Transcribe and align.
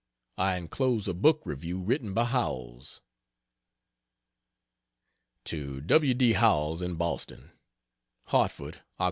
I 0.39 0.57
enclose 0.57 1.07
a 1.07 1.13
book 1.13 1.43
review 1.45 1.79
written 1.79 2.15
by 2.15 2.25
Howells. 2.25 3.01
To 5.43 5.79
W. 5.81 6.15
D. 6.15 6.33
Howells, 6.33 6.81
in 6.81 6.95
Boston: 6.95 7.51
HARTFORD, 8.25 8.81
Oct. 8.99 8.99